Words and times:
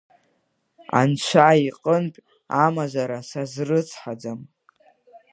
Анцәа 0.99 1.47
иҟынтә 1.67 2.19
амазара 2.65 3.19
сазрыцҳаӡам. 3.29 4.39